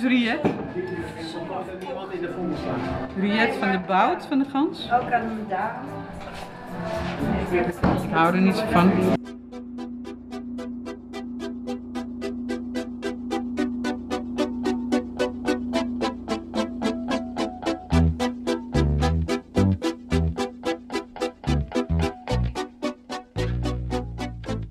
[0.00, 0.40] is Riet.
[3.16, 4.92] Riet van de Bout van de Gans.
[4.92, 5.88] Ook aan de dame.
[8.02, 8.90] Ik hou er niet zo van.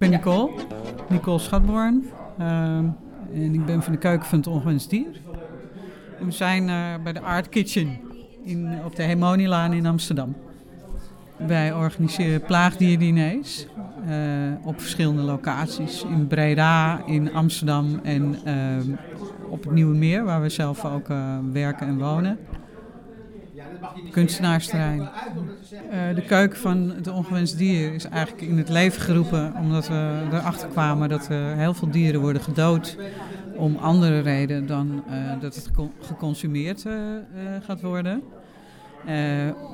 [0.10, 0.52] Nicole,
[1.10, 2.10] Nicole Schatborn.
[2.38, 2.86] Ehm,
[3.34, 5.22] en ik ben van de keuken van het ongewenst dier.
[6.20, 8.00] En we zijn eh, bij de Art Kitchen
[8.44, 10.36] in, op de Hemonielaan in Amsterdam.
[11.38, 13.66] Wij organiseren plaagdierdiners
[14.08, 14.16] eh,
[14.64, 16.04] op verschillende locaties.
[16.04, 18.92] In Breda, in Amsterdam en ehm,
[19.50, 22.38] op het Nieuwe Meer, waar we zelf ook eh, werken en wonen.
[24.12, 25.00] Kunstenaarsterrein.
[25.02, 30.22] Eh, de keuken van het ongewenst dier is eigenlijk in het leven geroepen omdat we
[30.32, 32.98] erachter kwamen dat er heel veel dieren worden gedood
[33.56, 37.22] om andere reden dan eh, dat het gecon- geconsumeerd eh, eh,
[37.66, 38.22] gaat worden.
[39.06, 39.16] Eh,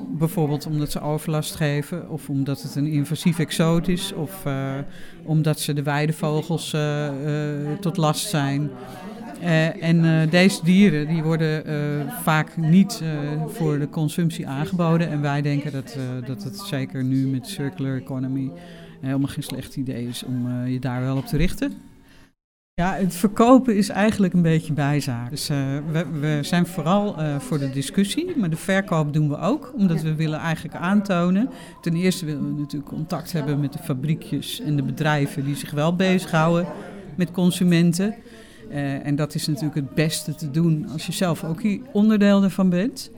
[0.08, 4.72] bijvoorbeeld omdat ze overlast geven, of omdat het een invasief exoot is, of eh,
[5.24, 8.70] omdat ze de weidevogels eh, eh, tot last zijn.
[9.40, 11.74] Eh, en eh, deze dieren die worden eh,
[12.22, 13.02] vaak niet
[13.46, 15.08] voor de consumptie aangeboden.
[15.08, 18.52] En wij denken dat, dat het zeker nu met circular economy
[19.00, 21.72] helemaal geen slecht idee is om je daar wel op te richten.
[22.74, 25.30] Ja, het verkopen is eigenlijk een beetje bijzaak.
[25.30, 25.48] Dus
[25.92, 29.72] we, we zijn vooral voor de discussie, maar de verkoop doen we ook.
[29.76, 31.50] Omdat we willen eigenlijk aantonen.
[31.80, 35.70] Ten eerste willen we natuurlijk contact hebben met de fabriekjes en de bedrijven die zich
[35.70, 36.66] wel bezighouden
[37.16, 38.14] met consumenten.
[38.68, 42.42] Eh, en dat is natuurlijk het beste te doen als je zelf ook hier onderdeel
[42.42, 43.10] ervan bent.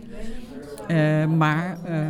[0.89, 2.07] Eh, maar eh,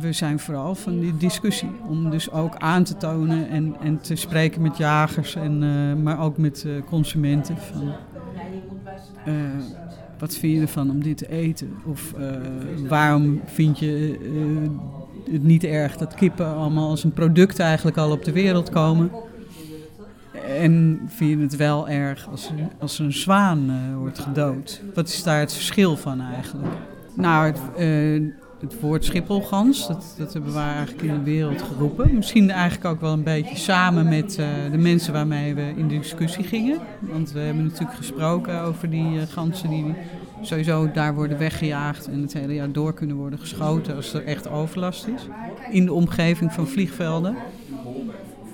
[0.00, 1.70] we zijn vooral van die discussie.
[1.88, 6.38] Om dus ook aan te tonen en, en te spreken met jagers, en, maar ook
[6.38, 7.56] met consumenten.
[7.56, 7.92] Van,
[10.18, 11.70] wat vind je ervan om dit te eten?
[11.86, 12.14] Of
[12.88, 14.18] waarom vind je
[15.30, 19.10] het niet erg dat kippen allemaal als een product eigenlijk al op de wereld komen?
[20.62, 24.82] En vind je het wel erg als, een- als een zwaan eh, wordt gedood?
[24.94, 26.72] Wat is daar het verschil van eigenlijk?
[27.16, 28.22] Nou, het, eh,
[28.60, 32.14] het woord schipholgans, dat, dat hebben we eigenlijk in de wereld geroepen.
[32.14, 36.44] Misschien eigenlijk ook wel een beetje samen met eh, de mensen waarmee we in discussie
[36.44, 36.78] gingen.
[37.00, 39.94] Want we hebben natuurlijk gesproken over die ganzen die
[40.42, 44.48] sowieso daar worden weggejaagd en het hele jaar door kunnen worden geschoten als er echt
[44.50, 45.26] overlast is.
[45.70, 47.36] In de omgeving van vliegvelden.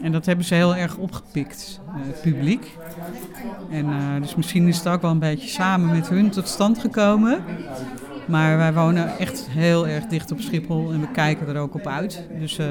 [0.03, 2.77] En dat hebben ze heel erg opgepikt, eh, het publiek.
[3.71, 6.79] En eh, dus misschien is het ook wel een beetje samen met hun tot stand
[6.79, 7.45] gekomen.
[8.27, 11.87] Maar wij wonen echt heel erg dicht op Schiphol en we kijken er ook op
[11.87, 12.27] uit.
[12.41, 12.67] Dus eh,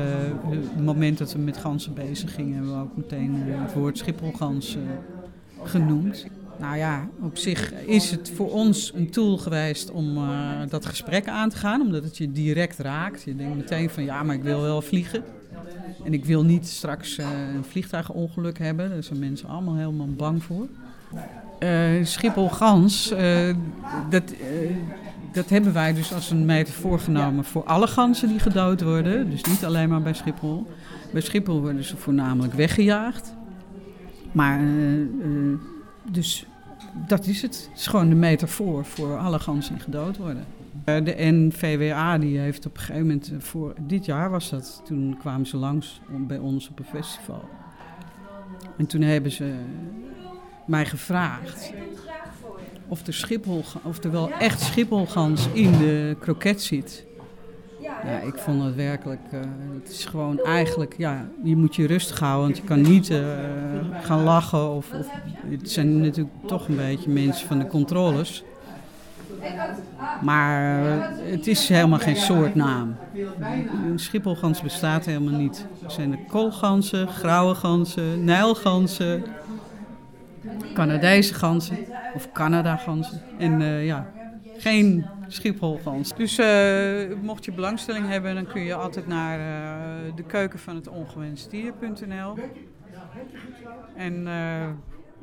[0.50, 3.98] het moment dat we met ganzen bezig gingen, hebben we ook meteen eh, het woord
[3.98, 4.78] Schipholgans
[5.64, 6.28] genoemd.
[6.60, 10.20] Nou ja, op zich is het voor ons een tool geweest om
[10.70, 13.24] dat gesprek aan te gaan, omdat het je direct raakt.
[13.24, 15.24] Je denkt meteen van ja, maar ik wil wel vliegen.
[16.04, 18.90] En ik wil niet straks eh, een vliegtuigongeluk hebben.
[18.90, 20.68] Daar zijn mensen allemaal helemaal bang voor.
[21.60, 23.56] Eh Schiphol-Gans, eh,
[24.10, 24.34] dat,
[25.32, 29.30] dat hebben wij dus als een metafoor genomen voor alle ganzen die gedood worden.
[29.30, 30.68] Dus niet alleen maar bij Schiphol.
[31.12, 33.36] Bij Schiphol worden ze voornamelijk weggejaagd.
[34.32, 34.62] Maar,
[36.12, 36.46] dus
[37.08, 37.68] dat is het.
[37.70, 40.46] Het is gewoon de metafoor voor alle ganzen die gedood worden.
[40.88, 44.82] Eh, De NVWA die heeft op een gegeven moment, eh, voor dit jaar was dat,
[44.86, 47.50] toen kwamen ze langs bij ons op een festival.
[48.78, 49.54] En toen hebben ze
[50.66, 51.74] mij gevraagd
[52.88, 57.06] of er, Schiphol, of er wel echt Schipholgans in de kroket zit.
[57.82, 59.40] Ja, ik vond het werkelijk, eh,
[59.82, 63.14] het is gewoon eigenlijk, ja, je moet je rustig houden, want je kan niet
[64.02, 64.70] gaan lachen.
[64.70, 65.08] Of, of,
[65.50, 68.44] het zijn natuurlijk toch een beetje mensen van de controles.
[70.22, 70.82] Maar
[71.24, 72.96] het is helemaal geen soortnaam.
[73.90, 75.66] Een schipholgans bestaat helemaal niet.
[75.84, 79.24] Er zijn de koolganzen, grauwe ganzen, nijlganzen,
[80.74, 81.78] Canadese ganzen
[82.14, 83.22] of Canada-ganzen.
[83.38, 84.12] En eh, ja,
[84.58, 86.16] geen schipholgans.
[86.16, 90.76] Dus eh, mocht je belangstelling hebben, dan kun je altijd naar eh, de keuken van
[90.76, 92.36] het ongewenst dier.nl.
[93.96, 94.28] En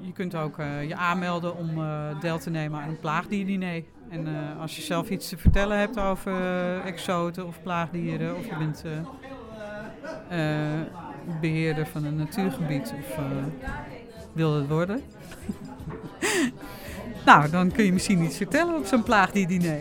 [0.01, 3.83] je kunt ook eh, je aanmelden om eh, deel te nemen aan een plaagdierdiner.
[4.15, 6.35] En eh, als je zelf iets te vertellen hebt over
[6.85, 8.85] exoten of plaagdieren, of je bent
[10.29, 10.87] eh, eh,
[11.41, 13.19] beheerder van een natuurgebied of
[14.33, 15.03] wil het worden.
[17.27, 19.81] nou, dan kun je misschien iets vertellen op zo'n plaagdierdiner.